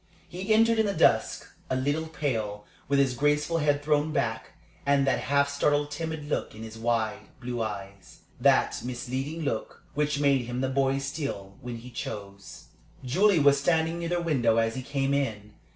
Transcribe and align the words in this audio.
He 0.27 0.51
entered 0.51 0.79
in 0.79 0.87
the 0.87 0.95
dusk; 0.95 1.45
a 1.69 1.75
little 1.75 2.07
pale, 2.07 2.65
with 2.87 2.97
his 2.97 3.13
graceful 3.13 3.59
head 3.59 3.83
thrown 3.83 4.11
back, 4.11 4.53
and 4.83 5.05
that 5.05 5.19
half 5.19 5.47
startled, 5.47 5.91
timid 5.91 6.27
look 6.27 6.55
in 6.55 6.63
his 6.63 6.75
wide, 6.75 7.27
blue 7.39 7.61
eyes 7.61 8.21
that 8.39 8.83
misleading 8.83 9.43
look 9.43 9.83
which 9.93 10.19
made 10.19 10.45
him 10.47 10.61
the 10.61 10.69
boy 10.69 10.97
still, 10.97 11.55
when 11.61 11.77
he 11.77 11.91
chose. 11.91 12.69
Julie 13.05 13.37
was 13.37 13.59
standing 13.59 13.99
near 13.99 14.09
the 14.09 14.21
window 14.23 14.57
as 14.57 14.73
he 14.73 14.81
came 14.81 15.13
in. 15.13 15.53